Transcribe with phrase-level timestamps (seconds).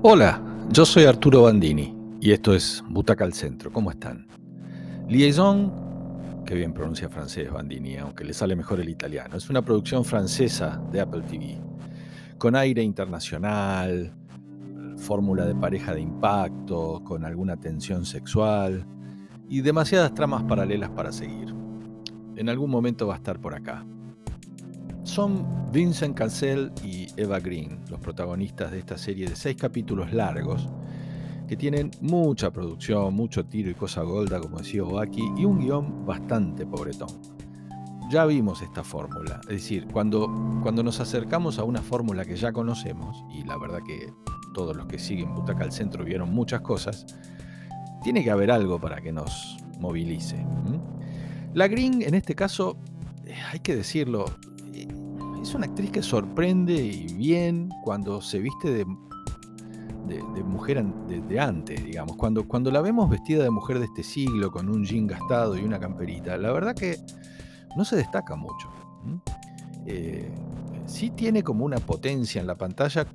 [0.00, 3.72] Hola, yo soy Arturo Bandini y esto es Butaca al Centro.
[3.72, 4.28] ¿Cómo están?
[5.08, 5.72] Liaison,
[6.46, 10.80] que bien pronuncia francés Bandini, aunque le sale mejor el italiano, es una producción francesa
[10.92, 11.58] de Apple TV,
[12.38, 14.14] con aire internacional,
[14.98, 18.86] fórmula de pareja de impacto, con alguna tensión sexual
[19.48, 21.52] y demasiadas tramas paralelas para seguir.
[22.36, 23.84] En algún momento va a estar por acá.
[25.08, 30.68] Son Vincent Cassel y Eva Green, los protagonistas de esta serie de seis capítulos largos,
[31.48, 36.04] que tienen mucha producción, mucho tiro y cosa golda, como decía Oaki, y un guion
[36.04, 37.08] bastante pobretón.
[38.10, 40.28] Ya vimos esta fórmula, es decir, cuando,
[40.62, 44.12] cuando nos acercamos a una fórmula que ya conocemos, y la verdad que
[44.52, 47.06] todos los que siguen Butaca al Centro vieron muchas cosas,
[48.02, 50.44] tiene que haber algo para que nos movilice.
[51.54, 52.76] La Green, en este caso,
[53.24, 54.26] eh, hay que decirlo,
[55.48, 58.84] es una actriz que sorprende y bien cuando se viste de,
[60.44, 62.16] mujer de, antes, digamos.
[62.16, 65.62] Cuando, cuando la vemos vestida de mujer de este siglo, con un jean gastado y
[65.62, 66.98] una camperita, la verdad que
[67.78, 68.68] no se destaca mucho.
[69.86, 70.30] Eh,
[70.84, 73.06] sí tiene como una potencia en la pantalla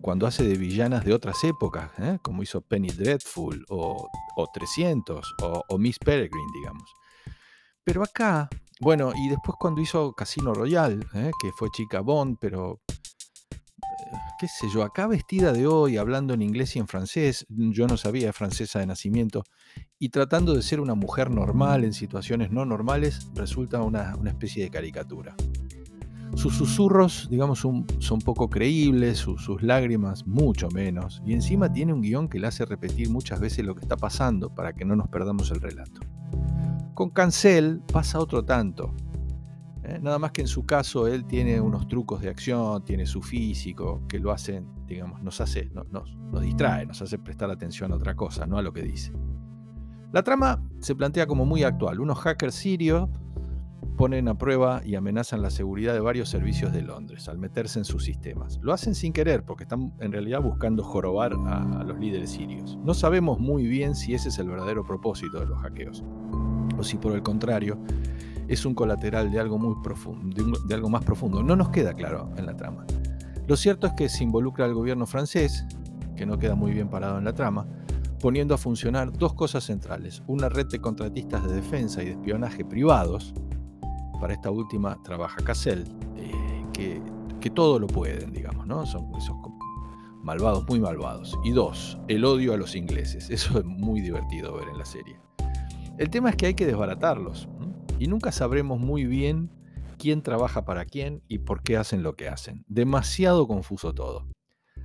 [0.00, 2.18] cuando hace de villanas de otras épocas, ¿eh?
[2.22, 4.08] como hizo Penny Dreadful o,
[4.54, 6.90] 300 o, o Miss Peregrine, digamos.
[7.84, 8.48] Pero acá
[8.80, 11.30] bueno, y después cuando hizo Casino Royale, ¿eh?
[11.38, 16.40] que fue chica Bond, pero eh, qué sé yo, acá vestida de hoy, hablando en
[16.40, 19.44] inglés y en francés, yo no sabía francesa de nacimiento,
[19.98, 24.70] y tratando de ser una mujer normal en situaciones no normales, resulta una, especie de
[24.70, 25.36] caricatura.
[26.34, 27.84] Sus susurros, digamos, son,
[28.24, 33.10] poco creíbles, sus lágrimas mucho menos, y encima tiene un guion que le hace repetir
[33.10, 36.00] muchas veces lo que está pasando para que no nos perdamos el relato.
[36.94, 38.94] Con Cancel pasa otro tanto.
[39.84, 39.98] ¿eh?
[40.00, 44.02] Nada más que en su caso él tiene unos trucos de acción, tiene su físico,
[44.08, 48.14] que lo hacen, digamos, nos hace, nos, nos distrae, nos hace prestar atención a otra
[48.14, 49.12] cosa, no a lo que dice.
[50.12, 52.00] La trama se plantea como muy actual.
[52.00, 53.08] Unos hackers sirios
[53.96, 57.84] ponen a prueba y amenazan la seguridad de varios servicios de Londres al meterse en
[57.84, 58.58] sus sistemas.
[58.62, 62.78] Lo hacen sin querer porque están en realidad buscando jorobar a los líderes sirios.
[62.82, 66.02] No sabemos muy bien si ese es el verdadero propósito de los hackeos
[66.80, 67.78] o si por el contrario
[68.48, 71.42] es un colateral de algo, muy profundo, de, algo más profundo.
[71.42, 72.84] No nos queda claro en la trama.
[73.46, 75.64] Lo cierto es que se involucra al gobierno francés,
[76.16, 77.66] que no queda muy bien parado en la trama,
[78.20, 80.22] poniendo a funcionar dos cosas centrales.
[80.26, 83.34] Una red de contratistas de defensa y de espionaje privados,
[84.20, 85.84] para esta última trabaja Cassel,
[86.16, 87.00] eh, que,
[87.40, 88.84] que, todo lo pueden, digamos, ¿no?
[88.84, 89.36] Son esos
[90.22, 91.38] malvados, muy malvados.
[91.44, 93.30] Y dos, el odio a los ingleses.
[93.30, 95.18] Eso es muy divertido ver en la serie.
[96.00, 97.46] El tema es que hay que desbaratarlos
[97.98, 99.50] y nunca sabremos muy bien
[99.98, 102.64] quién trabaja para quién y por qué hacen lo que hacen.
[102.68, 104.26] Demasiado confuso todo.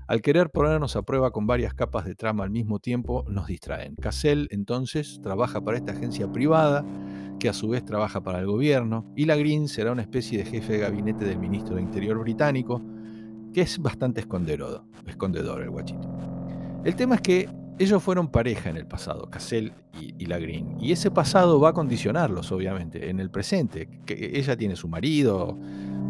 [0.09, 3.95] Al querer ponernos a prueba con varias capas de trama al mismo tiempo, nos distraen.
[3.95, 6.83] Cassell entonces trabaja para esta agencia privada,
[7.39, 10.43] que a su vez trabaja para el gobierno, y la Green será una especie de
[10.43, 12.81] jefe de gabinete del ministro de Interior británico,
[13.53, 16.13] que es bastante escondedor, escondedor el guachito.
[16.83, 20.91] El tema es que ellos fueron pareja en el pasado, Cassell y, la Green, y
[20.93, 23.89] ese pasado va a condicionarlos, obviamente, en el presente.
[24.05, 25.57] Que ella tiene su marido,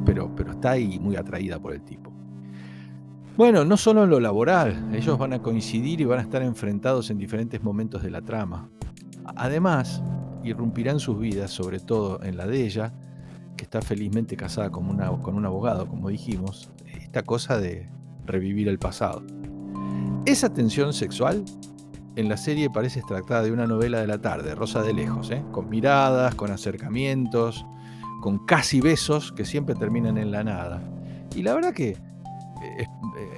[0.05, 2.11] pero, está ahí muy atraída por el tipo.
[3.35, 7.09] Bueno, no solo en lo laboral, ellos van a coincidir y van a estar enfrentados
[7.09, 8.69] en diferentes momentos de la trama.
[9.35, 10.03] Además,
[10.43, 12.93] irrumpirán sus vidas, sobre todo en la de ella,
[13.57, 17.89] que está felizmente casada con un abogado, como dijimos, esta cosa de
[18.25, 19.23] revivir el pasado.
[20.25, 21.46] Esa tensión sexual
[22.16, 25.44] en la serie parece extractada de una novela de la tarde, Rosa de Lejos, ¿eh?
[25.52, 27.63] con miradas, con acercamientos,
[28.22, 30.81] con casi besos que siempre terminan en la nada.
[31.36, 32.88] Y la verdad que eh,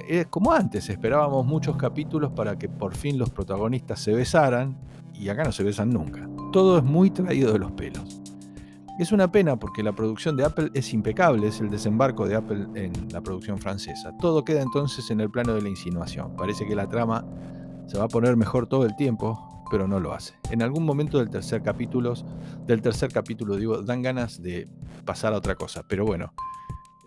[0.08, 4.78] es, como antes, esperábamos muchos capítulos para que por fin los protagonistas se besaran
[5.12, 6.26] y acá no se besan nunca.
[6.52, 8.22] Todo es muy traído de los pelos.
[8.98, 12.66] Es una pena porque la producción de Apple es impecable, es el desembarco de Apple
[12.74, 14.12] en la producción francesa.
[14.18, 16.34] Todo queda entonces en el plano de la insinuación.
[16.34, 17.24] Parece que la trama
[17.86, 20.34] se va a poner mejor todo el tiempo, pero no lo hace.
[20.50, 22.14] En algún momento del tercer capítulo,
[22.66, 24.68] del tercer capítulo digo, dan ganas de
[25.04, 26.34] pasar a otra cosa, pero bueno,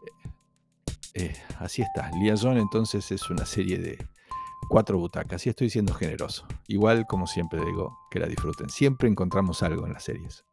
[0.05, 2.09] eh, eh, así está.
[2.21, 3.97] Liaison entonces es una serie de
[4.69, 6.47] cuatro butacas y estoy siendo generoso.
[6.69, 8.69] Igual como siempre digo, que la disfruten.
[8.69, 10.45] Siempre encontramos algo en las series.